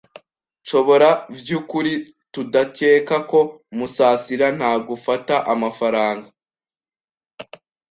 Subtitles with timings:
[0.61, 1.93] nshobora vy'ukuri
[2.33, 3.39] tudakeka ko
[3.77, 6.27] Musasira nta gufata amafaranga.